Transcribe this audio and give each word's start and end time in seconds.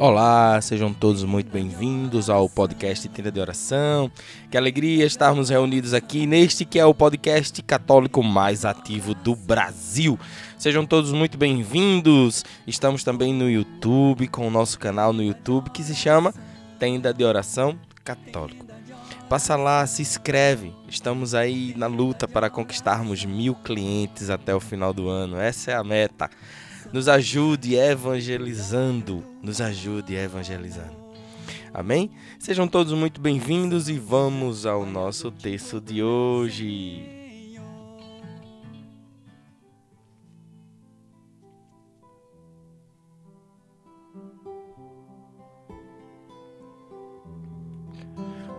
Olá, 0.00 0.58
sejam 0.62 0.94
todos 0.94 1.24
muito 1.24 1.52
bem-vindos 1.52 2.30
ao 2.30 2.48
podcast 2.48 3.06
Tenda 3.10 3.30
de 3.30 3.38
Oração. 3.38 4.10
Que 4.50 4.56
alegria 4.56 5.04
estarmos 5.04 5.50
reunidos 5.50 5.92
aqui 5.92 6.26
neste 6.26 6.64
que 6.64 6.78
é 6.78 6.86
o 6.86 6.94
podcast 6.94 7.60
católico 7.60 8.22
mais 8.22 8.64
ativo 8.64 9.14
do 9.14 9.36
Brasil. 9.36 10.18
Sejam 10.56 10.86
todos 10.86 11.12
muito 11.12 11.36
bem-vindos. 11.36 12.46
Estamos 12.66 13.04
também 13.04 13.34
no 13.34 13.50
YouTube, 13.50 14.26
com 14.28 14.48
o 14.48 14.50
nosso 14.50 14.78
canal 14.78 15.12
no 15.12 15.22
YouTube 15.22 15.68
que 15.68 15.82
se 15.82 15.94
chama 15.94 16.32
Tenda 16.78 17.12
de 17.12 17.22
Oração 17.22 17.78
Católico. 18.02 18.64
Passa 19.28 19.54
lá, 19.54 19.86
se 19.86 20.00
inscreve. 20.00 20.72
Estamos 20.88 21.34
aí 21.34 21.74
na 21.76 21.88
luta 21.88 22.26
para 22.26 22.48
conquistarmos 22.48 23.26
mil 23.26 23.54
clientes 23.54 24.30
até 24.30 24.54
o 24.54 24.60
final 24.60 24.94
do 24.94 25.10
ano. 25.10 25.36
Essa 25.36 25.72
é 25.72 25.74
a 25.74 25.84
meta. 25.84 26.30
Nos 26.92 27.08
ajude 27.08 27.76
evangelizando. 27.76 29.24
Nos 29.42 29.60
ajude 29.60 30.14
evangelizando. 30.14 30.98
Amém? 31.72 32.10
Sejam 32.38 32.66
todos 32.66 32.92
muito 32.92 33.20
bem-vindos 33.20 33.88
e 33.88 33.94
vamos 33.94 34.66
ao 34.66 34.84
nosso 34.84 35.30
texto 35.30 35.80
de 35.80 36.02
hoje. 36.02 37.20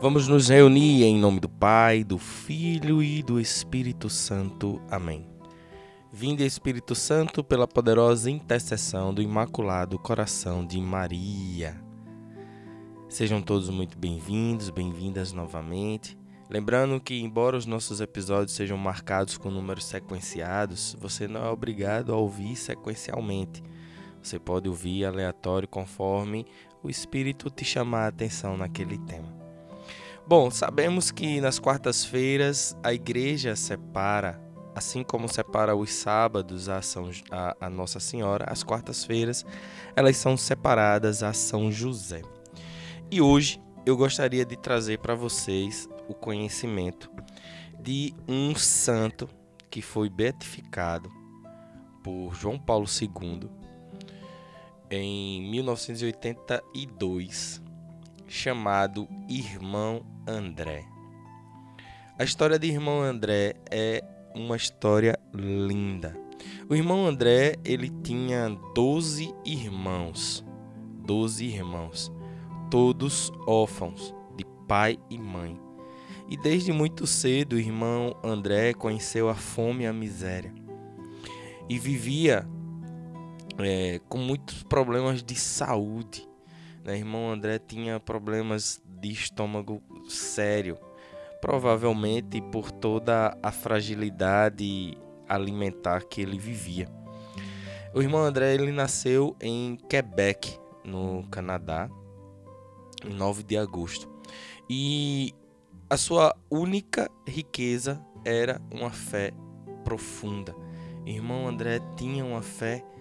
Vamos 0.02 0.28
nos 0.28 0.50
reunir 0.50 1.03
em 1.03 1.19
nome 1.19 1.39
do 1.39 1.47
Pai, 1.47 2.03
do 2.03 2.17
Filho 2.17 3.03
e 3.03 3.22
do 3.22 3.39
Espírito 3.39 4.09
Santo. 4.09 4.81
Amém. 4.89 5.31
Vinde 6.14 6.45
Espírito 6.45 6.94
Santo 6.94 7.42
pela 7.42 7.66
poderosa 7.66 8.30
intercessão 8.30 9.14
do 9.14 9.22
Imaculado 9.22 9.98
Coração 9.98 10.66
de 10.66 10.78
Maria. 10.81 11.81
Sejam 13.08 13.42
todos 13.42 13.70
muito 13.70 13.98
bem-vindos, 13.98 14.70
bem-vindas 14.70 15.31
novamente. 15.31 16.18
Lembrando 16.50 17.00
que, 17.00 17.18
embora 17.22 17.56
os 17.56 17.66
nossos 17.66 18.02
episódios 18.02 18.52
sejam 18.52 18.78
marcados 18.78 19.38
com 19.38 19.50
números 19.50 19.86
sequenciados, 19.86 20.98
você 21.00 21.30
não 21.30 21.45
é 21.45 21.50
obrigado 21.50 22.14
a 22.14 22.18
ouvir 22.18 22.58
sequencialmente. 22.58 23.64
Você 24.22 24.38
pode 24.38 24.68
ouvir 24.68 25.06
aleatório 25.06 25.68
conforme 25.68 26.46
o 26.84 26.90
Espírito 26.90 27.50
te 27.50 27.64
chamar 27.64 28.03
a 28.03 28.08
atenção 28.08 28.58
naquele 28.58 28.98
tema. 28.98 29.34
Bom, 30.28 30.52
sabemos 30.52 31.09
que 31.09 31.40
nas 31.40 31.58
quartas-feiras 31.58 32.75
a 32.84 32.94
igreja 32.94 33.56
separa 33.56 34.50
assim 34.75 35.03
como 35.03 35.27
separa 35.27 35.75
os 35.75 35.91
sábados 35.94 36.69
a, 36.69 36.81
São, 36.81 37.11
a, 37.30 37.55
a 37.59 37.69
Nossa 37.69 38.00
Senhora, 38.00 38.45
as 38.47 38.64
quartas-feiras 38.64 39.45
elas 39.95 40.17
são 40.17 40.36
separadas 40.38 41.22
a 41.23 41.33
São 41.33 41.72
José. 41.72 42.22
E 43.09 43.19
hoje 43.22 43.59
eu 43.86 43.97
gostaria 43.97 44.45
de 44.45 44.55
trazer 44.55 45.00
para 45.00 45.16
vocês 45.16 45.89
o 46.08 46.13
conhecimento 46.13 47.11
de 47.80 48.13
um 48.28 48.53
santo 48.55 49.28
que 49.69 49.81
foi 49.81 50.08
beatificado 50.09 51.11
por 52.03 52.35
João 52.35 52.59
Paulo 52.59 52.85
II 52.85 53.50
em 54.89 55.50
1982, 55.50 57.61
chamado 58.28 59.08
Irmão 59.30 60.06
André. 60.28 60.85
A 62.19 62.23
história 62.23 62.59
de 62.59 62.67
Irmão 62.67 63.01
André 63.01 63.56
é 63.69 64.03
uma 64.36 64.56
história 64.56 65.18
linda. 65.34 66.18
O 66.69 66.75
irmão 66.75 67.06
André, 67.06 67.56
ele 67.66 67.90
tinha 68.03 68.50
12 68.74 69.34
irmãos. 69.46 70.44
12 71.06 71.46
irmãos, 71.46 72.12
todos 72.70 73.31
órfãos 73.46 74.14
de 74.38 74.46
pai 74.68 74.97
e 75.09 75.18
mãe. 75.18 75.59
E 76.30 76.38
desde 76.38 76.72
muito 76.72 77.06
cedo 77.06 77.53
o 77.53 77.59
irmão 77.59 78.16
André 78.24 78.74
conheceu 78.74 79.28
a 79.28 79.36
fome 79.36 79.84
e 79.84 79.88
a 79.88 79.94
miséria. 79.94 80.53
E 81.68 81.78
vivia 81.78 82.47
é, 83.58 84.00
com 84.08 84.18
muitos 84.18 84.64
problemas 84.64 85.22
de 85.22 85.36
saúde. 85.36 86.28
O 86.84 86.88
né? 86.88 86.97
irmão 86.97 87.30
André 87.30 87.59
tinha 87.59 88.00
problemas 88.00 88.81
de 88.86 89.12
estômago 89.12 89.81
sério 90.08 90.78
provavelmente 91.41 92.40
por 92.40 92.72
toda 92.72 93.35
a 93.41 93.52
fragilidade 93.52 94.97
alimentar 95.28 96.06
que 96.06 96.22
ele 96.22 96.38
vivia. 96.38 96.88
O 97.94 98.02
irmão 98.02 98.22
André 98.22 98.53
ele 98.53 98.72
nasceu 98.72 99.35
em 99.41 99.75
Quebec, 99.90 100.57
no 100.85 101.28
Canadá, 101.29 101.90
em 103.06 103.13
9 103.13 103.44
de 103.44 103.57
agosto. 103.57 104.09
E 104.69 105.34
a 105.90 105.97
sua 105.97 106.34
única 106.50 107.09
riqueza 107.28 108.02
era 108.23 108.62
uma 108.72 108.91
fé 108.91 109.31
profunda. 109.84 110.56
O 111.03 111.09
irmão 111.09 111.47
André 111.47 111.81
tinha 111.97 112.23
uma 112.23 112.41
fé 112.41 112.78
profunda. 112.78 113.00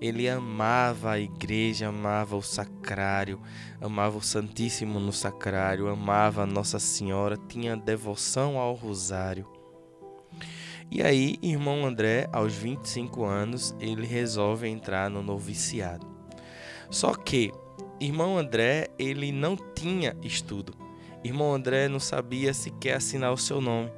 Ele 0.00 0.28
amava 0.28 1.12
a 1.12 1.18
igreja, 1.18 1.88
amava 1.88 2.36
o 2.36 2.42
sacrário, 2.42 3.40
amava 3.80 4.18
o 4.18 4.22
Santíssimo 4.22 5.00
no 5.00 5.12
sacrário, 5.12 5.88
amava 5.88 6.46
Nossa 6.46 6.78
Senhora, 6.78 7.36
tinha 7.48 7.76
devoção 7.76 8.58
ao 8.58 8.74
rosário. 8.74 9.46
E 10.90 11.02
aí, 11.02 11.36
irmão 11.42 11.86
André, 11.86 12.28
aos 12.32 12.54
25 12.54 13.24
anos, 13.24 13.74
ele 13.80 14.06
resolve 14.06 14.68
entrar 14.68 15.08
no 15.08 15.22
noviciado. 15.22 16.06
Só 16.90 17.14
que 17.14 17.50
irmão 17.98 18.36
André, 18.36 18.88
ele 18.98 19.32
não 19.32 19.56
tinha 19.56 20.14
estudo. 20.22 20.74
Irmão 21.24 21.54
André 21.54 21.88
não 21.88 22.00
sabia 22.00 22.52
sequer 22.52 22.96
assinar 22.96 23.32
o 23.32 23.38
seu 23.38 23.60
nome. 23.60 23.90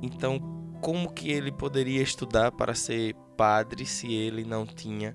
Então, 0.00 0.40
como 0.80 1.12
que 1.12 1.30
ele 1.30 1.50
poderia 1.50 2.00
estudar 2.00 2.52
para 2.52 2.74
ser 2.74 3.14
padre 3.36 3.84
se 3.84 4.12
ele 4.12 4.44
não 4.44 4.66
tinha 4.66 5.14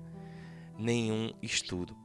nenhum 0.78 1.32
estudo. 1.42 1.96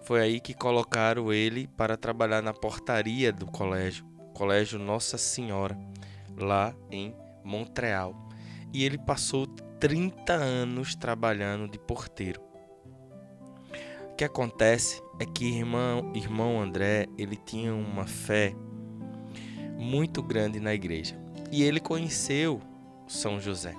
Foi 0.00 0.20
aí 0.20 0.40
que 0.40 0.54
colocaram 0.54 1.32
ele 1.32 1.68
para 1.68 1.96
trabalhar 1.96 2.42
na 2.42 2.52
portaria 2.52 3.32
do 3.32 3.46
colégio, 3.46 4.06
Colégio 4.34 4.78
Nossa 4.78 5.18
Senhora, 5.18 5.78
lá 6.36 6.74
em 6.90 7.14
Montreal. 7.44 8.28
E 8.72 8.84
ele 8.84 8.98
passou 8.98 9.46
30 9.46 10.32
anos 10.32 10.94
trabalhando 10.94 11.70
de 11.70 11.78
porteiro. 11.78 12.40
O 14.10 14.16
que 14.16 14.24
acontece 14.24 15.02
é 15.20 15.24
que 15.24 15.44
irmão, 15.44 16.12
irmão 16.14 16.60
André, 16.60 17.06
ele 17.16 17.36
tinha 17.36 17.74
uma 17.74 18.06
fé 18.06 18.54
muito 19.78 20.22
grande 20.22 20.58
na 20.58 20.74
igreja. 20.74 21.16
E 21.52 21.62
ele 21.62 21.80
conheceu 21.80 22.60
São 23.06 23.40
José 23.40 23.74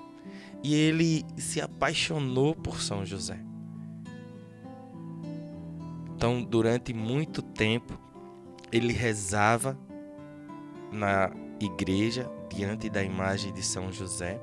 e 0.64 0.76
ele 0.76 1.26
se 1.38 1.62
apaixonou 1.62 2.54
por 2.56 2.82
São 2.82 3.06
José. 3.06 3.40
Então, 6.16 6.44
durante 6.44 6.94
muito 6.94 7.42
tempo, 7.42 7.98
ele 8.72 8.92
rezava 8.92 9.78
na 10.92 11.32
igreja 11.62 12.30
diante 12.50 12.90
da 12.90 13.02
imagem 13.02 13.54
de 13.54 13.64
São 13.64 13.92
José. 13.92 14.42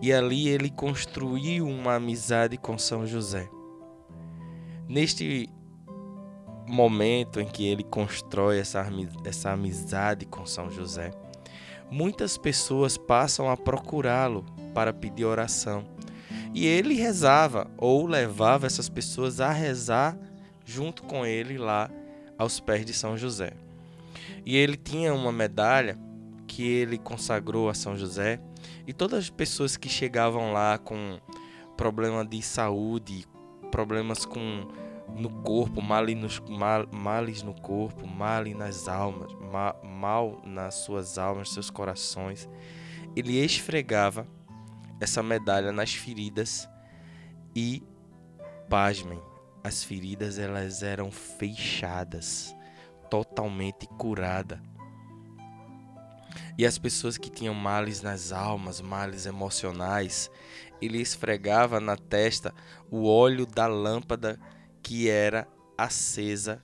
E 0.00 0.12
ali 0.12 0.48
ele 0.48 0.70
construiu 0.70 1.66
uma 1.66 1.96
amizade 1.96 2.56
com 2.56 2.78
São 2.78 3.06
José. 3.06 3.48
Neste 4.88 5.48
momento 6.66 7.38
em 7.38 7.46
que 7.46 7.66
ele 7.66 7.84
constrói 7.84 8.58
essa, 8.58 8.84
essa 9.24 9.50
amizade 9.50 10.24
com 10.24 10.46
São 10.46 10.70
José, 10.70 11.10
muitas 11.90 12.38
pessoas 12.38 12.96
passam 12.96 13.50
a 13.50 13.56
procurá-lo 13.56 14.44
para 14.74 14.92
pedir 14.92 15.24
oração. 15.24 15.84
E 16.54 16.66
ele 16.66 16.94
rezava 16.94 17.70
ou 17.78 18.06
levava 18.06 18.66
essas 18.66 18.88
pessoas 18.88 19.40
a 19.40 19.50
rezar 19.50 20.16
junto 20.64 21.02
com 21.02 21.24
ele 21.24 21.56
lá 21.56 21.90
aos 22.38 22.60
pés 22.60 22.84
de 22.84 22.92
São 22.92 23.16
José. 23.16 23.52
E 24.44 24.56
ele 24.56 24.76
tinha 24.76 25.14
uma 25.14 25.32
medalha 25.32 25.98
que 26.46 26.66
ele 26.66 26.98
consagrou 26.98 27.68
a 27.68 27.74
São 27.74 27.96
José, 27.96 28.40
e 28.86 28.92
todas 28.92 29.20
as 29.20 29.30
pessoas 29.30 29.76
que 29.76 29.88
chegavam 29.88 30.52
lá 30.52 30.76
com 30.76 31.18
problema 31.76 32.24
de 32.24 32.42
saúde, 32.42 33.24
problemas 33.70 34.26
com 34.26 34.68
no 35.16 35.30
corpo, 35.30 35.82
males, 35.82 36.16
nos, 36.16 36.40
mal, 36.40 36.86
males 36.92 37.42
no 37.42 37.54
corpo, 37.54 38.06
mal 38.06 38.44
nas 38.44 38.88
almas, 38.88 39.32
mal, 39.50 39.80
mal 39.82 40.42
nas 40.44 40.74
suas 40.76 41.18
almas, 41.18 41.50
seus 41.50 41.70
corações, 41.70 42.48
ele 43.14 43.38
esfregava 43.38 44.26
essa 45.02 45.22
medalha 45.22 45.72
nas 45.72 45.94
feridas 45.94 46.68
e 47.54 47.82
pasmem, 48.68 49.20
as 49.62 49.82
feridas 49.82 50.38
elas 50.38 50.82
eram 50.82 51.10
fechadas, 51.10 52.54
totalmente 53.10 53.86
curada. 53.98 54.62
E 56.56 56.64
as 56.64 56.78
pessoas 56.78 57.18
que 57.18 57.30
tinham 57.30 57.54
males 57.54 58.00
nas 58.00 58.32
almas, 58.32 58.80
males 58.80 59.26
emocionais, 59.26 60.30
ele 60.80 61.00
esfregava 61.00 61.80
na 61.80 61.96
testa 61.96 62.54
o 62.90 63.06
óleo 63.08 63.46
da 63.46 63.66
lâmpada 63.66 64.38
que 64.82 65.08
era 65.08 65.46
acesa 65.76 66.62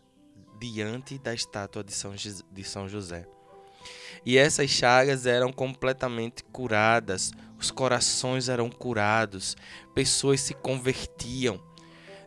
diante 0.59 1.19
da 1.19 1.35
estátua 1.35 1.85
de 1.85 1.93
São, 1.93 2.15
de 2.15 2.65
São 2.65 2.89
José. 2.89 3.27
E 4.25 4.37
essas 4.37 4.71
chagas 4.71 5.27
eram 5.27 5.53
completamente 5.53 6.45
curadas, 6.45 7.33
os 7.59 7.71
corações 7.71 8.49
eram 8.49 8.71
curados, 8.71 9.57
pessoas 9.95 10.41
se 10.41 10.55
convertiam 10.55 11.61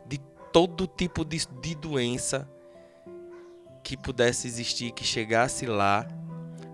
de 0.06 0.18
todo 0.52 0.86
tipo 0.86 1.24
de, 1.24 1.46
de 1.60 1.74
doença 1.74 2.48
que 3.82 3.96
pudesse 3.96 4.46
existir, 4.46 4.92
que 4.92 5.04
chegasse 5.04 5.66
lá, 5.66 6.06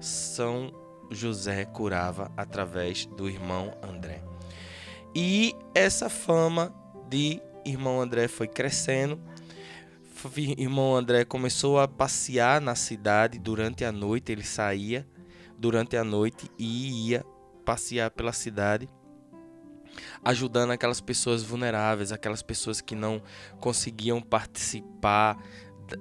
São 0.00 0.72
José 1.10 1.64
curava 1.64 2.30
através 2.36 3.06
do 3.06 3.28
irmão 3.28 3.72
André. 3.82 4.22
E 5.14 5.54
essa 5.74 6.08
fama 6.10 6.74
de 7.08 7.40
irmão 7.64 8.00
André 8.00 8.28
foi 8.28 8.46
crescendo. 8.46 9.18
Irmão 10.56 10.96
André 10.96 11.24
começou 11.24 11.78
a 11.78 11.86
passear 11.86 12.60
na 12.60 12.74
cidade 12.74 13.38
durante 13.38 13.84
a 13.84 13.92
noite, 13.92 14.32
ele 14.32 14.42
saía 14.42 15.06
durante 15.56 15.96
a 15.96 16.02
noite 16.02 16.50
e 16.58 17.08
ia 17.08 17.24
passear 17.64 18.10
pela 18.10 18.32
cidade, 18.32 18.88
ajudando 20.24 20.72
aquelas 20.72 21.00
pessoas 21.00 21.42
vulneráveis, 21.42 22.10
aquelas 22.10 22.42
pessoas 22.42 22.80
que 22.80 22.94
não 22.94 23.22
conseguiam 23.60 24.20
participar 24.20 25.38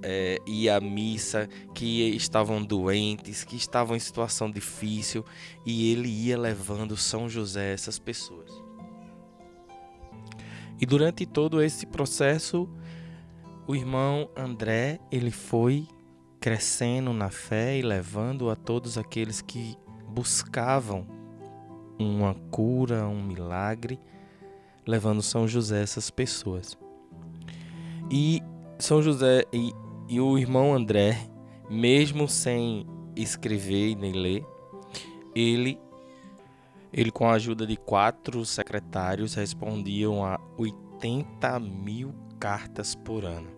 é, 0.01 0.37
ir 0.47 0.69
à 0.69 0.79
missa, 0.79 1.47
que 1.73 2.09
estavam 2.15 2.63
doentes, 2.63 3.43
que 3.43 3.55
estavam 3.55 3.95
em 3.95 3.99
situação 3.99 4.49
difícil, 4.49 5.23
e 5.65 5.91
ele 5.91 6.09
ia 6.09 6.37
levando 6.37 6.97
São 6.97 7.29
José 7.29 7.73
essas 7.73 7.99
pessoas. 7.99 8.51
E 10.79 10.85
durante 10.85 11.25
todo 11.25 11.61
esse 11.61 11.85
processo, 11.85 12.69
o 13.67 13.75
irmão 13.75 14.29
André, 14.33 14.97
ele 15.11 15.29
foi 15.29 15.85
crescendo 16.39 17.11
na 17.11 17.29
fé 17.29 17.77
e 17.77 17.81
levando 17.81 18.49
a 18.49 18.55
todos 18.55 18.97
aqueles 18.97 19.41
que 19.41 19.75
buscavam 20.07 21.05
uma 21.99 22.33
cura, 22.49 23.05
um 23.07 23.21
milagre, 23.21 23.99
levando 24.85 25.21
São 25.21 25.45
José 25.45 25.83
essas 25.83 26.09
pessoas. 26.09 26.77
E 28.09 28.41
são 28.79 29.01
José 29.01 29.43
e, 29.51 29.73
e 30.07 30.21
o 30.21 30.37
irmão 30.37 30.73
André, 30.73 31.29
mesmo 31.69 32.29
sem 32.29 32.87
escrever 33.17 33.95
nem 33.95 34.13
ler, 34.13 34.45
ele, 35.35 35.77
ele 36.93 37.11
com 37.11 37.27
a 37.27 37.33
ajuda 37.33 37.67
de 37.67 37.75
quatro 37.75 38.45
secretários 38.45 39.33
respondiam 39.33 40.23
a 40.23 40.39
80 40.57 41.59
mil 41.59 42.15
cartas 42.39 42.95
por 42.95 43.25
ano 43.25 43.56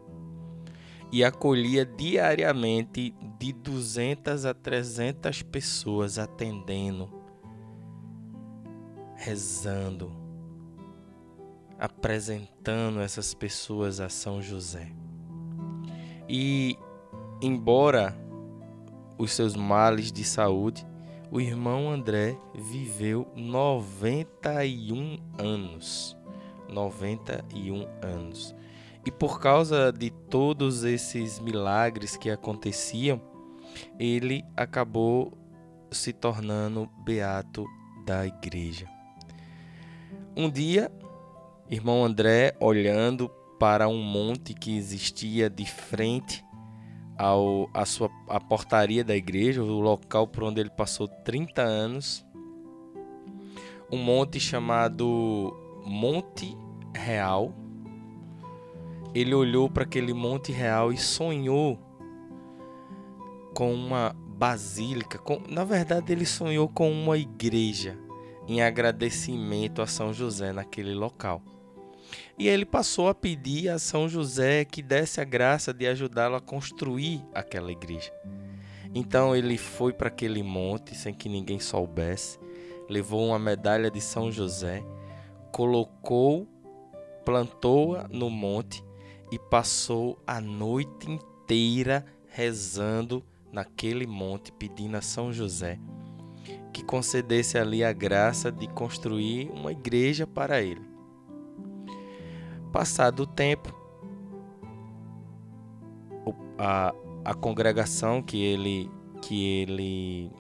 e 1.12 1.24
acolhia 1.24 1.86
diariamente 1.86 3.16
de 3.40 3.52
200 3.52 4.46
a 4.46 4.54
300 4.54 5.42
pessoas 5.42 6.20
atendendo, 6.20 7.10
rezando, 9.16 10.12
apresentando 11.80 13.00
essas 13.02 13.34
pessoas 13.34 14.00
a 14.00 14.10
São 14.10 14.42
José. 14.42 14.92
E, 16.28 16.78
embora 17.42 18.16
os 19.18 19.32
seus 19.32 19.56
males 19.56 20.12
de 20.12 20.24
saúde, 20.24 20.86
o 21.32 21.42
irmão 21.42 21.90
André 21.90 22.38
viveu 22.56 23.28
91 23.36 25.18
anos. 25.38 26.16
91 26.68 27.88
anos. 28.02 28.56
E 29.06 29.12
por 29.12 29.40
causa 29.40 29.92
de 29.92 30.10
todos 30.10 30.84
esses 30.84 31.40
milagres 31.40 32.18
que 32.18 32.30
aconteciam, 32.30 33.22
ele 33.98 34.44
acabou 34.56 35.38
se 35.92 36.14
tornando 36.14 36.90
beato 37.04 37.66
da 38.06 38.26
igreja. 38.26 38.88
Um 40.36 40.50
dia, 40.50 40.92
irmão 41.70 42.04
André, 42.04 42.56
olhando 42.60 43.30
para 43.60 43.88
um 43.88 44.02
monte 44.02 44.54
que 44.54 44.78
existia 44.78 45.50
de 45.50 45.66
frente 45.66 46.44
ao, 47.18 47.70
a 47.74 47.86
sua 47.86 48.10
a 48.30 48.40
portaria 48.40 49.04
da 49.04 49.16
igreja, 49.16 49.62
o 49.62 49.82
local 49.82 50.26
por 50.28 50.44
onde 50.44 50.62
ele 50.62 50.70
passou 50.70 51.08
30 51.08 51.62
anos. 51.62 52.26
Um 53.92 53.98
monte 53.98 54.40
chamado 54.40 55.54
Monte 55.86 56.56
Real. 56.96 57.54
Ele 59.14 59.34
olhou 59.34 59.70
para 59.70 59.84
aquele 59.84 60.14
Monte 60.14 60.52
Real 60.52 60.92
e 60.92 60.98
sonhou 60.98 61.80
com 63.54 63.74
uma 63.74 64.16
basílica. 64.16 65.18
Com, 65.18 65.42
na 65.50 65.64
verdade, 65.64 66.12
ele 66.12 66.26
sonhou 66.26 66.68
com 66.68 66.92
uma 66.92 67.18
igreja 67.18 67.98
em 68.48 68.62
agradecimento 68.62 69.82
a 69.82 69.88
São 69.88 70.14
José 70.14 70.54
naquele 70.54 70.94
local. 70.94 71.42
E 72.38 72.48
ele 72.48 72.66
passou 72.66 73.10
a 73.10 73.14
pedir 73.14 73.70
a 73.70 73.78
São 73.78 74.08
José 74.08 74.66
que 74.66 74.82
desse 74.82 75.22
a 75.22 75.24
graça 75.24 75.74
de 75.74 75.86
ajudá-lo 75.86 76.36
a 76.36 76.42
construir 76.42 77.24
aquela 77.34 77.72
igreja. 77.72 78.12
Então 78.94 79.36
ele 79.36 79.58
foi 79.58 79.94
para 79.94 80.08
aquele 80.08 80.42
monte 80.42 80.96
sem 80.96 81.14
que 81.14 81.30
ninguém 81.30 81.60
soubesse, 81.60 82.40
levou 82.90 83.28
uma 83.28 83.38
medalha 83.38 83.92
de 83.92 84.02
São 84.02 84.32
José, 84.32 84.84
colocou, 85.52 86.48
plantou-a 87.24 88.08
no 88.08 88.30
monte 88.30 88.84
e 89.32 89.38
passou 89.38 90.18
a 90.26 90.40
noite 90.42 91.10
inteira 91.10 92.06
rezando 92.28 93.24
naquele 93.52 94.06
monte, 94.06 94.52
pedindo 94.52 94.96
a 94.96 95.02
São 95.02 95.34
José 95.34 95.80
que 96.72 96.84
concedesse 96.84 97.58
ali 97.58 97.84
a 97.84 97.92
graça 97.92 98.52
de 98.52 98.68
construir 98.68 99.50
uma 99.50 99.72
igreja 99.72 100.26
para 100.26 100.62
ele. 100.62 100.82
Passado 102.72 103.24
o 103.24 103.28
tempo, 103.28 103.74
a, 106.58 106.94
a 107.26 107.34
congregação 107.34 108.22
que 108.22 108.42
ele, 108.42 108.90
que 109.22 109.62
ele 109.62 110.32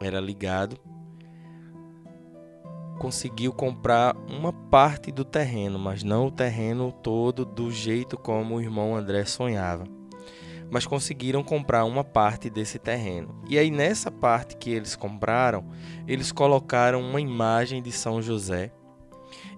era 0.00 0.20
ligado 0.20 0.78
conseguiu 2.98 3.52
comprar 3.52 4.16
uma 4.28 4.52
parte 4.52 5.10
do 5.10 5.24
terreno, 5.24 5.78
mas 5.78 6.02
não 6.02 6.26
o 6.26 6.30
terreno 6.30 6.92
todo 6.92 7.44
do 7.44 7.70
jeito 7.70 8.16
como 8.16 8.56
o 8.56 8.60
irmão 8.60 8.94
André 8.94 9.24
sonhava. 9.24 9.84
Mas 10.70 10.86
conseguiram 10.86 11.42
comprar 11.42 11.84
uma 11.84 12.02
parte 12.02 12.48
desse 12.48 12.78
terreno. 12.78 13.42
E 13.48 13.58
aí, 13.58 13.70
nessa 13.70 14.10
parte 14.10 14.56
que 14.56 14.70
eles 14.70 14.96
compraram, 14.96 15.66
eles 16.06 16.32
colocaram 16.32 17.00
uma 17.00 17.20
imagem 17.20 17.82
de 17.82 17.92
São 17.92 18.22
José 18.22 18.72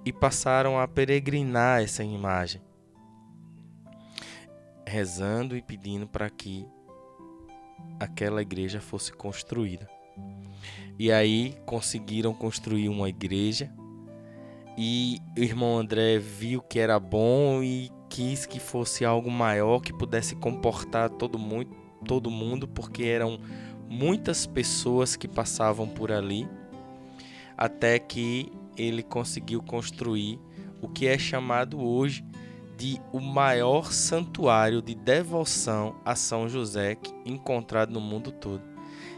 e 0.05 0.13
passaram 0.13 0.79
a 0.79 0.89
peregrinar 0.89 1.83
essa 1.83 2.03
imagem, 2.03 2.61
rezando 4.87 5.57
e 5.57 5.63
pedindo 5.63 6.07
para 6.07 6.29
que 6.29 6.67
aquela 8.01 8.43
igreja 8.43 8.81
fosse 8.81 9.13
construída. 9.13 9.94
E 10.99 11.11
aí 11.11 11.57
conseguiram 11.67 12.33
construir 12.33 12.89
uma 12.89 13.09
igreja. 13.09 13.73
E 14.77 15.19
o 15.37 15.41
irmão 15.41 15.79
André 15.79 16.19
viu 16.19 16.61
que 16.61 16.79
era 16.79 16.99
bom 16.99 17.63
e 17.63 17.91
quis 18.09 18.47
que 18.47 18.61
fosse 18.61 19.05
algo 19.05 19.31
maior 19.31 19.81
que 19.81 19.93
pudesse 19.93 20.37
comportar 20.37 21.11
todo 21.11 21.39
mundo, 21.39 21.69
todo 22.07 22.31
mundo 22.31 22.67
porque 22.69 23.05
eram 23.05 23.39
muitas 23.89 24.47
pessoas 24.47 25.17
que 25.17 25.29
passavam 25.29 25.89
por 25.89 26.11
ali, 26.11 26.49
até 27.57 27.99
que 27.99 28.53
ele 28.77 29.03
conseguiu 29.03 29.63
construir 29.63 30.41
o 30.81 30.89
que 30.89 31.07
é 31.07 31.17
chamado 31.17 31.81
hoje 31.81 32.25
de 32.77 33.01
o 33.13 33.21
maior 33.21 33.93
santuário 33.93 34.83
de 34.83 34.95
devoção 34.95 35.97
a 36.05 36.15
São 36.15 36.49
José 36.49 36.97
encontrado 37.25 37.93
no 37.93 38.01
mundo 38.01 38.33
todo, 38.33 38.63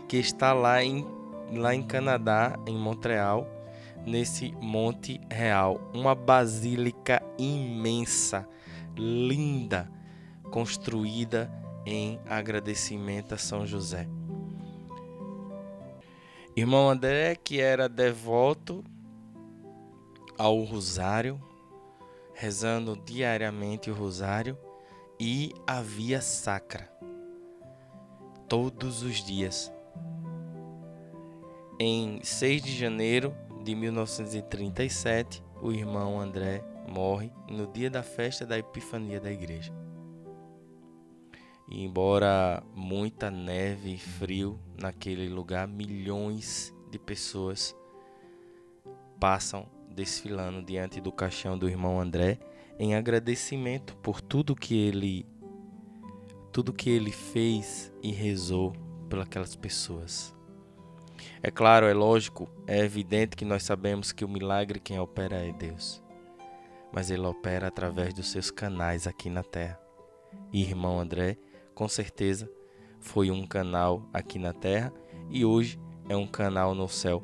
que 0.07 0.17
está 0.17 0.53
lá 0.53 0.85
em, 0.85 1.07
lá 1.53 1.75
em 1.75 1.83
Canadá, 1.83 2.59
em 2.67 2.77
Montreal, 2.77 3.47
nesse 4.07 4.53
Monte 4.61 5.21
Real, 5.31 5.81
uma 5.93 6.15
basílica 6.15 7.23
imensa, 7.39 8.49
linda, 8.97 9.91
construída 10.51 11.51
em 11.85 12.21
agradecimento 12.29 13.35
a 13.35 13.39
São 13.39 13.67
José. 13.67 14.09
Irmão 16.57 16.89
André, 16.89 17.37
que 17.37 17.61
era 17.61 17.89
devoto 17.89 18.83
ao 20.39 20.63
rosário, 20.63 21.41
rezando 22.33 22.97
diariamente 22.97 23.91
o 23.91 23.95
rosário 23.95 24.59
e 25.19 25.53
a 25.67 25.81
via 25.83 26.21
sacra, 26.21 26.91
todos 28.49 29.03
os 29.03 29.17
dias. 29.17 29.73
Em 31.79 32.21
6 32.23 32.63
de 32.63 32.77
janeiro 32.77 33.35
de 33.63 33.75
1937, 33.75 35.43
o 35.61 35.73
irmão 35.73 36.21
André 36.21 36.65
morre 36.89 37.31
no 37.51 37.67
dia 37.67 37.91
da 37.91 38.03
festa 38.03 38.47
da 38.47 38.59
Epifania 38.59 39.21
da 39.21 39.31
igreja. 39.31 39.73
E 41.69 41.85
embora 41.85 42.63
muita 42.75 43.31
neve 43.31 43.95
e 43.95 43.99
frio 43.99 44.59
naquele 44.81 45.29
lugar, 45.29 45.67
milhões 45.67 46.73
de 46.91 46.99
pessoas 46.99 47.77
passam 49.19 49.67
desfilando 49.91 50.63
diante 50.63 51.01
do 51.01 51.11
caixão 51.11 51.59
do 51.59 51.69
irmão 51.69 52.01
André 52.01 52.39
em 52.79 52.95
agradecimento 52.95 53.97
por 53.97 54.21
tudo 54.21 54.55
que 54.55 54.77
ele 54.77 55.27
tudo 56.53 56.73
que 56.73 56.89
ele 56.89 57.11
fez 57.11 57.93
e 58.03 58.13
rezou 58.13 58.73
pelas 59.11 59.57
pessoas. 59.57 60.36
É 61.43 61.51
claro, 61.51 61.87
é 61.87 61.95
lógico, 61.95 62.49
é 62.67 62.79
evidente 62.79 63.37
que 63.37 63.45
nós 63.45 63.63
sabemos 63.63 64.13
que 64.13 64.25
o 64.25 64.29
milagre 64.29 64.81
quem 64.81 64.99
opera 64.99 65.37
é 65.37 65.53
Deus. 65.53 66.03
Mas 66.93 67.11
ele 67.11 67.27
opera 67.27 67.69
através 67.69 68.15
dos 68.15 68.31
seus 68.31 68.51
canais 68.51 69.07
aqui 69.07 69.29
na 69.29 69.43
terra. 69.43 69.79
E 70.53 70.63
irmão 70.63 71.01
André, 71.01 71.37
com 71.75 71.89
certeza, 71.89 72.51
foi 73.01 73.31
um 73.31 73.47
canal 73.47 74.09
aqui 74.13 74.39
na 74.39 74.53
terra 74.53 74.93
e 75.31 75.45
hoje 75.45 75.79
é 76.09 76.17
um 76.17 76.27
canal 76.27 76.75
no 76.75 76.89
céu, 76.89 77.23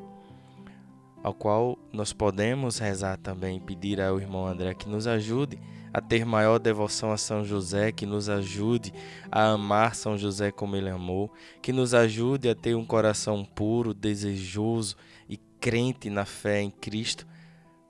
ao 1.23 1.33
qual 1.33 1.79
nós 1.93 2.13
podemos 2.13 2.79
rezar 2.79 3.17
também 3.17 3.57
e 3.57 3.61
pedir 3.61 4.01
ao 4.01 4.21
irmão 4.21 4.47
André 4.47 4.75
que 4.75 4.89
nos 4.89 5.07
ajude 5.07 5.59
a 5.93 6.01
ter 6.01 6.25
maior 6.25 6.59
devoção 6.59 7.13
a 7.13 7.17
São 7.17 7.45
José, 7.45 7.93
que 7.93 8.07
nos 8.07 8.29
ajude 8.29 8.93
a 9.31 9.51
amar 9.51 9.95
São 9.95 10.17
José 10.17 10.51
como 10.51 10.75
ele 10.75 10.89
amou, 10.89 11.31
que 11.61 11.73
nos 11.73 11.93
ajude 11.93 12.49
a 12.49 12.55
ter 12.55 12.75
um 12.75 12.85
coração 12.85 13.45
puro, 13.45 13.93
desejoso 13.93 14.97
e 15.29 15.37
crente 15.37 16.09
na 16.09 16.25
fé 16.25 16.63
em 16.63 16.71
Cristo, 16.71 17.27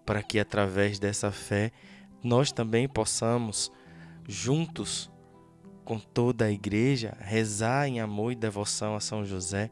para 0.05 0.23
que 0.23 0.41
através 0.41 0.99
dessa 0.99 1.31
fé 1.31 1.71
nós 2.23 2.51
também 2.51 2.89
possamos, 2.89 3.71
juntos 4.27 5.11
com 5.85 5.99
toda 5.99 6.47
a 6.47 6.51
igreja, 6.51 7.17
rezar 7.21 7.89
em 7.89 8.01
amor 8.01 8.33
e 8.33 8.37
devoção 8.37 8.95
a 8.95 9.01
São 9.01 9.25
José. 9.25 9.71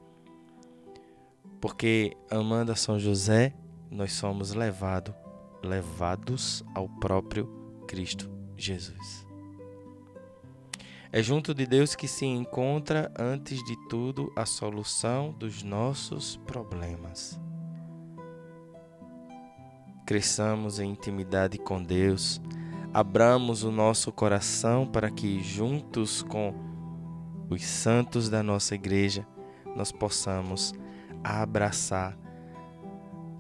Porque 1.61 2.17
amando 2.31 2.73
a 2.73 2.77
São 2.77 2.99
José, 2.99 3.53
nós 3.91 4.13
somos 4.13 4.55
levado, 4.55 5.15
levados 5.63 6.65
ao 6.75 6.89
próprio 6.89 7.60
Cristo 7.91 8.31
Jesus. 8.57 9.27
É 11.11 11.21
junto 11.21 11.53
de 11.53 11.67
Deus 11.67 11.97
que 11.97 12.07
se 12.07 12.25
encontra, 12.25 13.13
antes 13.19 13.65
de 13.65 13.75
tudo, 13.89 14.33
a 14.37 14.47
solução 14.47 15.33
dos 15.33 15.65
nossos 15.65 16.37
problemas. 16.47 17.41
Cresçamos 20.07 20.79
em 20.79 20.93
intimidade 20.93 21.59
com 21.59 21.83
Deus, 21.83 22.41
abramos 22.95 23.65
o 23.65 23.73
nosso 23.73 24.13
coração 24.13 24.87
para 24.87 25.11
que, 25.11 25.43
juntos 25.43 26.23
com 26.23 26.55
os 27.51 27.65
santos 27.65 28.31
da 28.31 28.41
nossa 28.41 28.77
igreja, 28.77 29.27
nós 29.75 29.91
possamos 29.91 30.73
abraçar, 31.25 32.17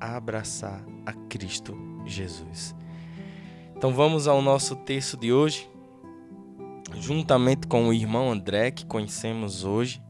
abraçar 0.00 0.84
a 1.06 1.12
Cristo 1.28 1.72
Jesus. 2.04 2.79
Então 3.80 3.94
vamos 3.94 4.28
ao 4.28 4.42
nosso 4.42 4.76
texto 4.76 5.16
de 5.16 5.32
hoje, 5.32 5.66
juntamente 6.96 7.66
com 7.66 7.88
o 7.88 7.94
irmão 7.94 8.30
André, 8.30 8.70
que 8.70 8.84
conhecemos 8.84 9.64
hoje, 9.64 10.02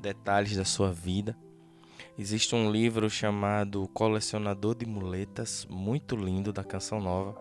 detalhes 0.00 0.56
da 0.56 0.64
sua 0.64 0.92
vida. 0.92 1.36
Existe 2.16 2.54
um 2.54 2.70
livro 2.70 3.10
chamado 3.10 3.88
Colecionador 3.88 4.76
de 4.76 4.86
Muletas, 4.86 5.66
muito 5.68 6.14
lindo, 6.14 6.52
da 6.52 6.62
Canção 6.62 7.00
Nova. 7.00 7.36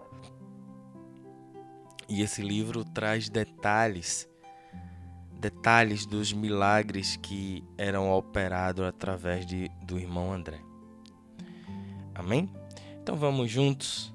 E 2.10 2.24
esse 2.24 2.42
livro 2.42 2.84
traz 2.84 3.30
detalhes, 3.30 4.28
detalhes 5.40 6.08
dos 6.08 6.34
milagres 6.34 7.18
que 7.18 7.64
eram 7.78 8.12
operados 8.12 8.84
através 8.84 9.46
de, 9.46 9.70
do 9.84 10.00
irmão 10.00 10.34
André. 10.34 10.60
Amém? 12.16 12.50
Então 13.00 13.16
vamos 13.16 13.52
juntos 13.52 14.15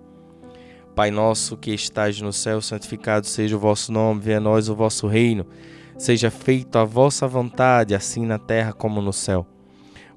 Pai 0.95 1.09
nosso 1.09 1.55
que 1.55 1.73
estais 1.73 2.19
no 2.19 2.33
céu, 2.33 2.61
santificado 2.61 3.25
seja 3.25 3.55
o 3.55 3.59
vosso 3.59 3.91
nome, 3.93 4.19
venha 4.19 4.37
a 4.37 4.41
nós 4.41 4.67
o 4.67 4.75
vosso 4.75 5.07
reino. 5.07 5.45
Seja 5.97 6.29
feita 6.29 6.81
a 6.81 6.85
vossa 6.85 7.27
vontade, 7.27 7.95
assim 7.95 8.25
na 8.25 8.37
terra 8.37 8.73
como 8.73 9.01
no 9.01 9.13
céu. 9.13 9.47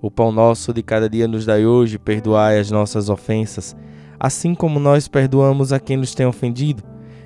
O 0.02 0.10
pão 0.10 0.32
nosso 0.32 0.72
de 0.72 0.82
cada 0.82 1.08
dia 1.08 1.28
nos 1.28 1.46
dai 1.46 1.64
hoje, 1.64 1.98
perdoai 1.98 2.58
as 2.58 2.70
nossas 2.70 3.08
ofensas, 3.08 3.76
assim 4.18 4.54
como 4.54 4.80
nós 4.80 5.06
perdoamos 5.06 5.72
a 5.72 5.78
quem 5.78 5.96
nos 5.96 6.14
tem 6.14 6.26
ofendido, 6.26 6.82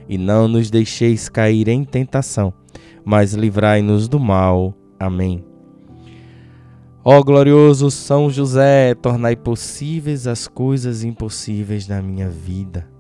e 0.09 0.19
não 0.19 0.47
nos 0.47 0.71
deixeis 0.71 1.29
cair 1.29 1.69
em 1.69 1.85
tentação, 1.85 2.53
mas 3.05 3.33
livrai-nos 3.33 4.09
do 4.09 4.21
mal. 4.21 4.75
Amém. 5.01 5.45
Ó 7.03 7.23
glorioso 7.23 7.91
São 7.91 8.29
José, 8.29 8.95
tornai 8.95 9.35
possíveis 9.35 10.27
as 10.27 10.47
coisas 10.47 11.03
impossíveis 11.03 11.89
na 11.89 12.03
minha 12.03 12.29
vida. 12.29 12.98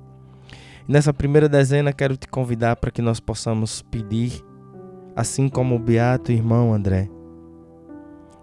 Nessa 0.89 1.13
primeira 1.13 1.51
dezena, 1.51 1.93
quero 1.93 2.17
te 2.17 2.27
convidar 2.27 2.77
para 2.77 2.91
que 2.91 3.03
nós 3.03 3.21
possamos 3.21 3.83
pedir, 3.83 4.43
assim 5.15 5.47
como 5.47 5.77
o 5.77 5.79
beato 5.79 6.33
irmão 6.33 6.73
André, 6.73 7.11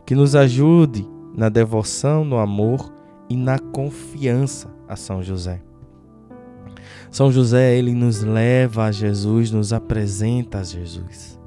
que 0.06 0.14
nos 0.14 0.36
ajude 0.36 1.10
na 1.36 1.50
devoção, 1.50 2.24
no 2.24 2.38
amor 2.38 2.94
e 3.28 3.36
na 3.36 3.58
confiança 3.58 4.72
a 4.88 4.96
São 4.96 5.24
José. 5.24 5.60
São 7.10 7.32
José, 7.32 7.76
ele 7.76 7.96
nos 7.96 8.22
leva 8.22 8.84
a 8.84 8.92
Jesus, 8.92 9.50
nos 9.50 9.74
apresenta 9.74 10.60
a 10.60 10.64
Jesus. 10.64 11.40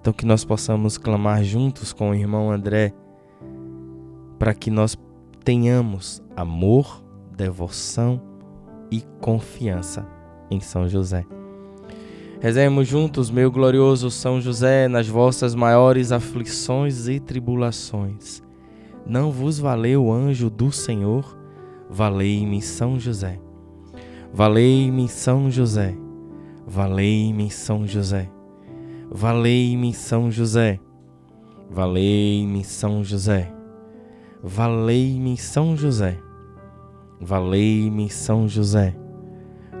Então, 0.00 0.12
que 0.12 0.24
nós 0.24 0.44
possamos 0.44 0.96
clamar 0.96 1.42
juntos 1.42 1.92
com 1.92 2.10
o 2.10 2.14
irmão 2.14 2.52
André, 2.52 2.94
para 4.38 4.54
que 4.54 4.70
nós 4.70 4.96
tenhamos 5.42 6.22
amor, 6.36 7.04
devoção 7.36 8.30
e 8.92 9.02
confiança 9.20 10.06
em 10.50 10.60
São 10.60 10.86
José. 10.86 11.24
Rezemos 12.40 12.86
juntos, 12.86 13.30
meu 13.30 13.50
glorioso 13.50 14.10
São 14.10 14.40
José, 14.40 14.86
nas 14.86 15.08
vossas 15.08 15.54
maiores 15.54 16.12
aflições 16.12 17.08
e 17.08 17.18
tribulações. 17.18 18.42
Não 19.06 19.30
vos 19.32 19.58
valeu 19.58 20.04
o 20.04 20.12
anjo 20.12 20.50
do 20.50 20.70
Senhor? 20.70 21.38
Valei-me 21.88 22.60
São 22.60 23.00
José. 23.00 23.40
Valei-me 24.32 25.08
São 25.08 25.50
José. 25.50 25.96
Valei-me 26.66 27.50
São 27.50 27.86
José. 27.86 28.28
Valei-me 29.10 29.94
São 29.94 30.30
José. 30.30 30.80
Valei-me 31.70 32.64
São 32.64 33.02
José. 33.02 33.52
Valei-me 34.42 35.36
São 35.36 35.76
José. 35.76 36.18
Valei-me 37.24 38.10
São 38.10 38.48
José. 38.48 38.96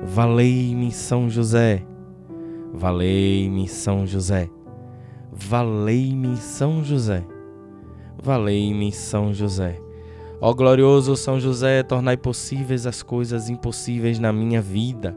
Valei-me 0.04 0.92
São 0.92 1.28
José. 1.28 1.82
Valei-me 2.72 3.66
São 3.66 4.06
José. 4.06 4.48
Valei-me 5.32 6.36
São 6.36 6.84
José. 6.84 7.26
Valei-me 8.22 8.92
São 8.92 9.34
José. 9.34 9.76
Ó 10.40 10.54
glorioso 10.54 11.16
São 11.16 11.40
José, 11.40 11.82
tornai 11.82 12.16
possíveis 12.16 12.86
as 12.86 13.02
coisas 13.02 13.50
impossíveis 13.50 14.20
na 14.20 14.32
minha 14.32 14.62
vida. 14.62 15.16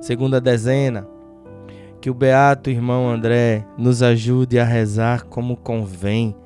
Segunda 0.00 0.40
dezena, 0.40 1.08
Que 2.00 2.08
o 2.08 2.14
beato 2.14 2.70
irmão 2.70 3.10
André 3.10 3.66
nos 3.76 4.00
ajude 4.00 4.60
a 4.60 4.64
rezar 4.64 5.24
como 5.24 5.56
convém, 5.56 6.36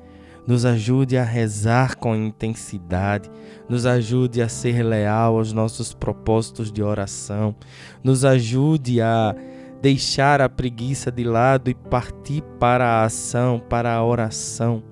nos 0.45 0.65
ajude 0.65 1.17
a 1.17 1.23
rezar 1.23 1.95
com 1.95 2.15
intensidade, 2.15 3.29
nos 3.69 3.85
ajude 3.85 4.41
a 4.41 4.49
ser 4.49 4.83
leal 4.83 5.37
aos 5.37 5.53
nossos 5.53 5.93
propósitos 5.93 6.71
de 6.71 6.83
oração, 6.83 7.55
nos 8.03 8.25
ajude 8.25 9.01
a 9.01 9.35
deixar 9.81 10.41
a 10.41 10.49
preguiça 10.49 11.11
de 11.11 11.23
lado 11.23 11.69
e 11.69 11.73
partir 11.73 12.41
para 12.59 12.85
a 12.85 13.03
ação, 13.03 13.61
para 13.69 13.93
a 13.93 14.03
oração, 14.03 14.83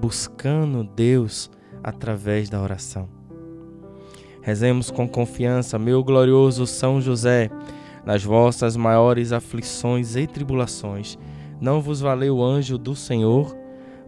buscando 0.00 0.84
Deus 0.84 1.50
através 1.82 2.48
da 2.48 2.60
oração. 2.60 3.08
Rezemos 4.42 4.90
com 4.90 5.08
confiança, 5.08 5.78
meu 5.78 6.04
glorioso 6.04 6.66
São 6.66 7.00
José, 7.00 7.50
nas 8.04 8.22
vossas 8.22 8.76
maiores 8.76 9.32
aflições 9.32 10.16
e 10.16 10.26
tribulações. 10.26 11.18
Não 11.58 11.80
vos 11.80 12.00
valeu 12.00 12.36
o 12.36 12.44
anjo 12.44 12.76
do 12.76 12.94
Senhor? 12.94 13.63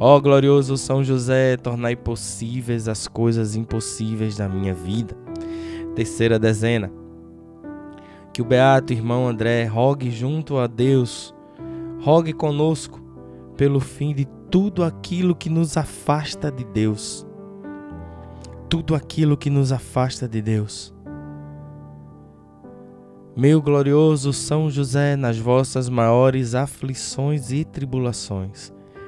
Ó 0.00 0.20
glorioso 0.20 0.76
São 0.76 1.02
José, 1.02 1.56
tornai 1.56 1.96
possíveis 1.96 2.88
as 2.88 3.08
coisas 3.08 3.56
impossíveis 3.56 4.36
da 4.36 4.48
minha 4.48 4.74
vida. 4.74 5.16
Terceira 5.96 6.38
dezena. 6.38 6.92
Que 8.32 8.40
o 8.40 8.44
beato 8.44 8.92
irmão 8.92 9.26
André 9.26 9.64
rogue 9.64 10.10
junto 10.10 10.58
a 10.58 10.66
Deus 10.66 11.34
rogue 12.00 12.32
conosco 12.32 13.00
pelo 13.56 13.80
fim 13.80 14.14
de 14.14 14.24
tudo 14.50 14.84
aquilo 14.84 15.34
que 15.34 15.50
nos 15.50 15.76
afasta 15.76 16.50
de 16.50 16.64
Deus. 16.64 17.26
Tudo 18.68 18.94
aquilo 18.94 19.36
que 19.36 19.50
nos 19.50 19.72
afasta 19.72 20.28
de 20.28 20.40
Deus. 20.40 20.94
Meu 23.36 23.62
glorioso 23.62 24.32
São 24.32 24.68
José, 24.68 25.16
nas 25.16 25.38
vossas 25.38 25.88
maiores 25.88 26.54
aflições 26.54 27.52
e 27.52 27.64
tribulações, 27.64 28.72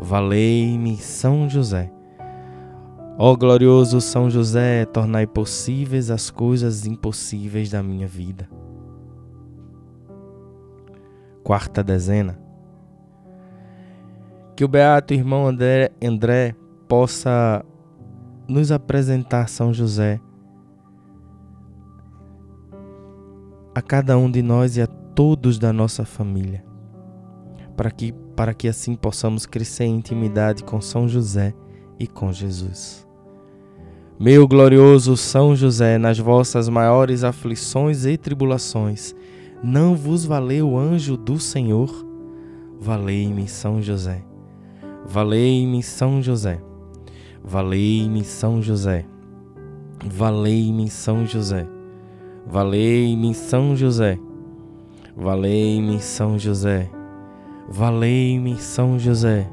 Valei-me 0.00 0.96
São 0.96 1.48
José. 1.48 1.90
Ó 3.18 3.34
glorioso 3.34 4.00
São 4.00 4.28
José, 4.28 4.84
tornai 4.84 5.26
possíveis 5.26 6.10
as 6.10 6.30
coisas 6.30 6.86
impossíveis 6.86 7.70
da 7.70 7.82
minha 7.82 8.06
vida 8.06 8.48
quarta 11.46 11.80
dezena. 11.80 12.36
Que 14.56 14.64
o 14.64 14.68
beato 14.68 15.14
irmão 15.14 15.46
André, 15.46 15.92
André 16.02 16.56
possa 16.88 17.64
nos 18.48 18.72
apresentar 18.72 19.48
São 19.48 19.72
José 19.72 20.20
a 23.72 23.80
cada 23.80 24.18
um 24.18 24.28
de 24.28 24.42
nós 24.42 24.76
e 24.76 24.82
a 24.82 24.88
todos 24.88 25.56
da 25.56 25.72
nossa 25.72 26.04
família, 26.04 26.64
para 27.76 27.92
que, 27.92 28.12
para 28.36 28.52
que 28.52 28.68
assim 28.68 28.94
possamos 28.94 29.46
crescer 29.46 29.84
em 29.84 29.96
intimidade 29.96 30.62
com 30.62 30.80
São 30.80 31.08
José 31.08 31.54
e 31.98 32.06
com 32.06 32.30
Jesus. 32.30 33.06
Meu 34.20 34.46
glorioso 34.46 35.16
São 35.16 35.56
José, 35.56 35.98
nas 35.98 36.18
vossas 36.18 36.68
maiores 36.68 37.24
aflições 37.24 38.06
e 38.06 38.16
tribulações, 38.16 39.14
não 39.62 39.96
vos 39.96 40.24
valeu 40.24 40.70
o 40.70 40.78
anjo 40.78 41.16
do 41.16 41.38
Senhor? 41.38 41.90
Valei-me, 42.78 43.48
São 43.48 43.80
José. 43.80 44.22
Valei-me, 45.06 45.82
São 45.82 46.22
José. 46.22 46.60
Valei-me, 47.42 48.24
São 48.24 48.62
José. 48.62 49.06
Valei-me, 50.04 50.90
São 50.90 51.26
José. 51.26 51.66
Valei-me, 52.46 53.34
São 53.34 53.74
José. 53.74 54.18
Valei-me, 55.16 56.00
São 56.00 56.38
José. 56.38 56.90
Valei-me, 57.68 58.56
São 58.58 58.98
José. 58.98 59.48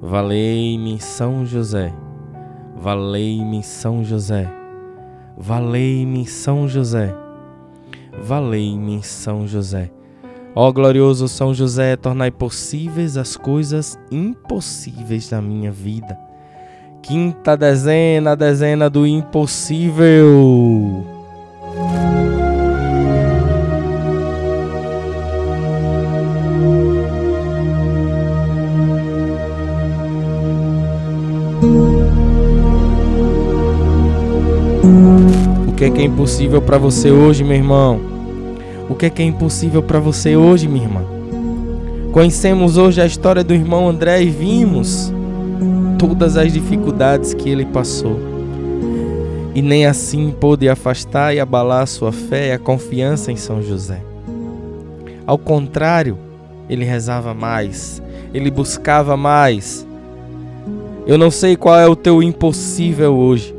Valei-me, 0.00 1.00
São 1.00 1.44
José. 1.44 1.92
Valei-me, 2.76 3.62
São 3.62 4.02
José. 4.02 4.48
Valei-me, 5.36 6.26
São 6.26 6.66
José. 6.66 7.14
Valei-me, 8.22 9.02
São 9.02 9.46
José. 9.46 9.90
Ó 10.54 10.72
glorioso 10.72 11.28
São 11.28 11.52
José, 11.52 11.96
tornai 11.96 12.30
possíveis 12.30 13.16
as 13.16 13.36
coisas 13.36 13.98
impossíveis 14.10 15.28
da 15.28 15.42
minha 15.42 15.70
vida. 15.70 16.18
Quinta 17.02 17.56
dezena, 17.56 18.34
dezena 18.34 18.90
do 18.90 19.06
impossível. 19.06 21.06
Que 35.78 35.84
é 35.84 35.90
que 35.90 36.00
é 36.00 36.04
impossível 36.06 36.60
para 36.60 36.76
você 36.76 37.08
hoje, 37.08 37.44
meu 37.44 37.54
irmão? 37.54 38.00
O 38.90 38.96
que 38.96 39.06
é 39.06 39.10
que 39.10 39.22
é 39.22 39.24
impossível 39.24 39.80
para 39.80 40.00
você 40.00 40.34
hoje, 40.34 40.66
minha 40.66 40.84
irmã? 40.84 41.04
Conhecemos 42.10 42.76
hoje 42.76 43.00
a 43.00 43.06
história 43.06 43.44
do 43.44 43.54
irmão 43.54 43.88
André 43.88 44.20
e 44.22 44.28
vimos 44.28 45.12
todas 45.96 46.36
as 46.36 46.52
dificuldades 46.52 47.32
que 47.32 47.48
ele 47.48 47.64
passou. 47.64 48.18
E 49.54 49.62
nem 49.62 49.86
assim 49.86 50.32
pôde 50.32 50.68
afastar 50.68 51.32
e 51.32 51.38
abalar 51.38 51.82
a 51.82 51.86
sua 51.86 52.10
fé 52.10 52.48
e 52.48 52.52
a 52.52 52.58
confiança 52.58 53.30
em 53.30 53.36
São 53.36 53.62
José. 53.62 54.02
Ao 55.24 55.38
contrário, 55.38 56.18
ele 56.68 56.84
rezava 56.84 57.34
mais, 57.34 58.02
ele 58.34 58.50
buscava 58.50 59.16
mais. 59.16 59.86
Eu 61.06 61.16
não 61.16 61.30
sei 61.30 61.54
qual 61.54 61.78
é 61.78 61.86
o 61.86 61.94
teu 61.94 62.20
impossível 62.20 63.14
hoje, 63.14 63.54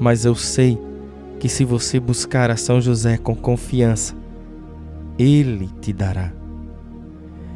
mas 0.00 0.24
eu 0.24 0.34
sei 0.34 0.87
que 1.38 1.48
se 1.48 1.64
você 1.64 2.00
buscar 2.00 2.50
a 2.50 2.56
São 2.56 2.80
José 2.80 3.16
com 3.16 3.34
confiança, 3.34 4.14
ele 5.18 5.68
te 5.80 5.92
dará. 5.92 6.32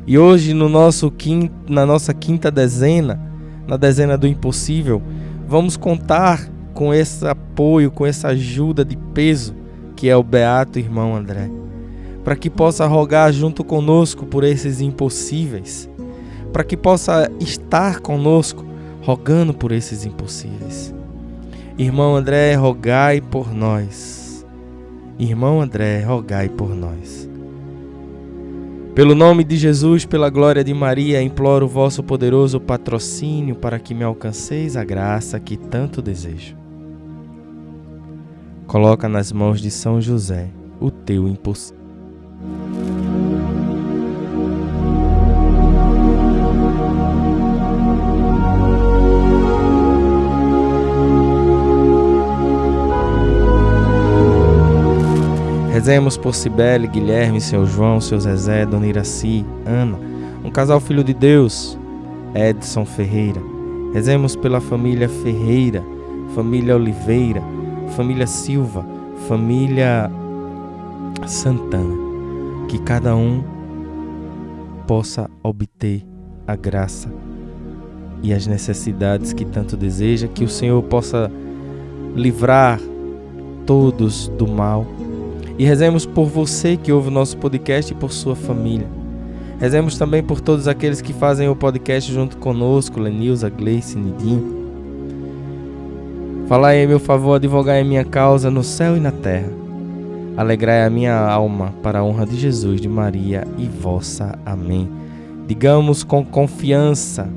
E 0.07 0.19
hoje, 0.19 0.53
no 0.53 0.69
nosso 0.69 1.11
quinto, 1.11 1.55
na 1.69 1.87
nossa 1.87 2.13
quinta 2.13 2.51
dezena, 2.51 3.21
na 3.67 3.77
dezena 3.77 4.19
do 4.19 4.27
impossível, 4.27 5.01
vamos 5.47 5.77
contar 5.77 6.49
com 6.75 6.93
esse 6.93 7.27
apoio, 7.27 7.91
com 7.91 8.05
essa 8.05 8.29
ajuda 8.29 8.85
de 8.85 8.97
peso 8.97 9.55
que 9.95 10.09
é 10.09 10.17
o 10.17 10.23
beato 10.23 10.79
irmão 10.79 11.15
André, 11.15 11.49
para 12.25 12.35
que 12.35 12.51
possa 12.51 12.87
rogar 12.87 13.33
junto 13.33 13.63
conosco 13.63 14.27
por 14.27 14.43
esses 14.43 14.81
impossíveis, 14.81 15.89
para 16.53 16.65
que 16.65 16.77
possa 16.77 17.31
estar 17.39 18.01
conosco 18.01 18.65
rogando 19.03 19.55
por 19.55 19.71
esses 19.71 20.05
impossíveis. 20.05 20.93
Irmão 21.83 22.15
André, 22.15 22.55
rogai 22.55 23.21
por 23.21 23.53
nós. 23.53 24.47
Irmão 25.19 25.61
André, 25.61 26.01
rogai 26.05 26.49
por 26.49 26.77
nós. 26.77 27.29
Pelo 28.95 29.17
nome 29.17 29.43
de 29.43 29.57
Jesus, 29.57 30.07
pela 30.07 30.31
glória 30.31 30.63
de 30.63 30.73
Maria, 30.73 31.21
imploro 31.21 31.67
o 31.67 31.69
vosso 31.69 32.01
poderoso 32.01 32.61
patrocínio 32.61 33.57
para 33.57 33.81
que 33.81 33.95
me 33.95 34.05
alcanceis 34.05 34.77
a 34.77 34.85
graça 34.85 35.41
que 35.41 35.57
tanto 35.57 36.01
desejo. 36.01 36.57
Coloca 38.69 39.09
nas 39.09 39.33
mãos 39.33 39.61
de 39.61 39.69
São 39.73 40.01
José 40.01 40.51
o 40.79 40.89
teu 40.89 41.27
impossível. 41.27 41.82
Rezemos 55.83 56.17
por 56.17 56.33
Cibele, 56.33 56.87
Guilherme, 56.87 57.41
seu 57.41 57.67
João, 57.67 58.01
seu 58.01 58.21
Zezé, 58.21 58.65
Dona 58.65 58.87
Iraci, 58.87 59.45
Ana, 59.67 59.99
um 60.45 60.49
casal 60.49 60.79
filho 60.79 61.03
de 61.03 61.13
Deus, 61.13 61.77
Edson 62.37 62.85
Ferreira. 62.85 63.41
Rezemos 63.93 64.37
pela 64.37 64.61
família 64.61 65.09
Ferreira, 65.09 65.83
família 66.37 66.77
Oliveira, 66.77 67.43
família 67.97 68.29
Silva, 68.29 68.87
família 69.27 70.09
Santana. 71.27 71.97
Que 72.69 72.79
cada 72.79 73.17
um 73.17 73.43
possa 74.87 75.29
obter 75.43 76.07
a 76.47 76.55
graça 76.55 77.13
e 78.23 78.33
as 78.33 78.47
necessidades 78.47 79.33
que 79.33 79.45
tanto 79.45 79.77
deseja, 79.77 80.29
que 80.29 80.45
o 80.45 80.49
Senhor 80.49 80.81
possa 80.85 81.29
livrar 82.15 82.79
todos 83.67 84.29
do 84.29 84.47
mal. 84.47 84.87
E 85.59 85.65
rezemos 85.65 86.07
por 86.07 86.27
você 86.27 86.77
que 86.77 86.93
ouve 86.93 87.09
o 87.09 87.11
nosso 87.11 87.37
podcast 87.37 87.93
e 87.93 87.97
por 87.97 88.13
sua 88.13 88.35
família. 88.35 88.87
Rezemos 89.59 89.97
também 89.97 90.23
por 90.23 90.41
todos 90.41 90.67
aqueles 90.67 91.01
que 91.01 91.13
fazem 91.13 91.49
o 91.49 91.55
podcast 91.55 92.13
junto 92.13 92.37
conosco, 92.37 92.99
Lenilza, 92.99 93.49
Gleice, 93.49 93.97
Nidinho. 93.97 94.63
Falai 96.49 96.83
em 96.83 96.87
meu 96.87 96.99
favor, 96.99 97.35
advogai 97.35 97.81
em 97.81 97.85
minha 97.85 98.05
causa 98.05 98.51
no 98.51 98.65
céu 98.65 98.97
e 98.97 99.01
na 99.01 99.13
terra. 99.13 99.49
Alegrai 100.37 100.85
a 100.85 100.91
minha 100.91 101.17
alma 101.17 101.73
para 101.83 102.01
a 102.01 102.05
honra 102.05 102.27
de 102.27 102.37
Jesus, 102.37 102.81
de 102.81 102.89
Maria 102.89 103.47
e 103.57 103.67
vossa. 103.67 104.39
Amém. 104.45 104.89
Digamos 105.47 106.03
com 106.03 106.25
confiança, 106.25 107.29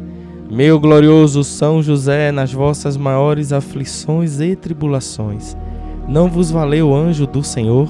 meu 0.49 0.79
glorioso 0.79 1.43
São 1.43 1.83
José, 1.83 2.31
nas 2.31 2.53
vossas 2.53 2.95
maiores 2.95 3.51
aflições 3.51 4.39
e 4.39 4.55
tribulações, 4.55 5.55
não 6.07 6.29
vos 6.29 6.51
valeu 6.51 6.89
o 6.89 6.95
anjo 6.95 7.25
do 7.25 7.43
Senhor? 7.43 7.89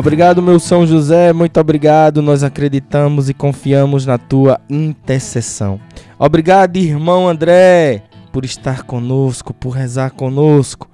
Obrigado, 0.00 0.40
meu 0.40 0.58
São 0.58 0.86
José, 0.86 1.30
muito 1.30 1.60
obrigado. 1.60 2.22
Nós 2.22 2.42
acreditamos 2.42 3.28
e 3.28 3.34
confiamos 3.34 4.06
na 4.06 4.16
tua 4.16 4.58
intercessão. 4.66 5.78
Obrigado, 6.18 6.78
irmão 6.78 7.28
André, 7.28 8.04
por 8.32 8.42
estar 8.46 8.84
conosco, 8.84 9.52
por 9.52 9.72
rezar 9.72 10.12
conosco, 10.12 10.88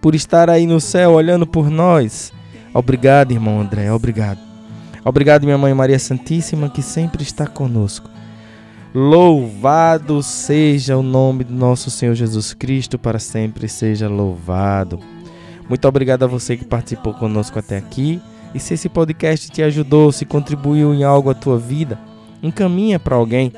por 0.00 0.14
estar 0.14 0.48
aí 0.48 0.64
no 0.64 0.80
céu 0.80 1.14
olhando 1.14 1.44
por 1.44 1.68
nós. 1.68 2.32
Obrigado, 2.72 3.32
irmão 3.32 3.60
André, 3.60 3.90
obrigado. 3.90 4.38
Obrigado, 5.04 5.42
minha 5.42 5.58
mãe 5.58 5.74
Maria 5.74 5.98
Santíssima, 5.98 6.70
que 6.70 6.82
sempre 6.82 7.24
está 7.24 7.48
conosco. 7.48 8.08
Louvado 8.94 10.22
seja 10.22 10.96
o 10.96 11.02
nome 11.02 11.42
do 11.42 11.52
nosso 11.52 11.90
Senhor 11.90 12.14
Jesus 12.14 12.54
Cristo, 12.54 12.96
para 12.96 13.18
sempre 13.18 13.66
seja 13.66 14.08
louvado. 14.08 15.00
Muito 15.68 15.88
obrigado 15.88 16.22
a 16.22 16.28
você 16.28 16.56
que 16.56 16.64
participou 16.64 17.12
conosco 17.12 17.58
até 17.58 17.76
aqui. 17.76 18.22
E 18.54 18.60
se 18.60 18.74
esse 18.74 18.88
podcast 18.88 19.50
te 19.50 19.62
ajudou, 19.62 20.12
se 20.12 20.26
contribuiu 20.26 20.94
em 20.94 21.04
algo 21.04 21.30
à 21.30 21.34
tua 21.34 21.58
vida, 21.58 21.98
encaminha 22.42 22.98
para 22.98 23.16
alguém, 23.16 23.52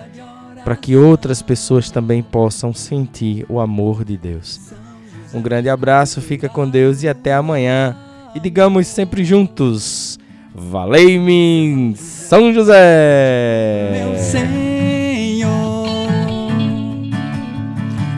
para 0.64 0.76
que 0.76 0.96
outras 0.96 1.42
pessoas 1.42 1.90
também 1.90 2.22
possam 2.22 2.72
sentir 2.72 3.44
o 3.48 3.58
amor 3.58 4.04
de 4.04 4.16
Deus. 4.16 4.72
Um 5.34 5.42
grande 5.42 5.68
abraço, 5.68 6.20
fica 6.20 6.48
com 6.48 6.68
Deus 6.68 7.02
e 7.02 7.08
até 7.08 7.34
amanhã. 7.34 7.96
E 8.36 8.40
digamos 8.40 8.86
sempre 8.86 9.24
juntos: 9.24 10.16
Valei-me, 10.54 11.96
São 11.96 12.52
José! 12.52 13.90
Meu 13.92 14.16
Senhor, 14.16 15.88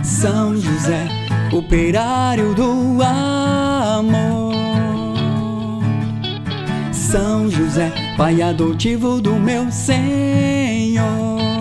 São 0.05 0.55
José, 0.57 1.09
operário 1.51 2.55
do 2.55 2.76
José, 7.51 7.93
Pai 8.17 8.43
adotivo 8.43 9.21
do 9.21 9.35
meu 9.35 9.71
Senhor. 9.71 11.56